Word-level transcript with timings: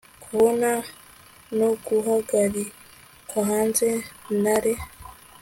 kubona 0.23 0.71
no 1.57 1.69
guhagarikwahanze 1.85 3.89
na 4.43 4.55
re 4.63 4.73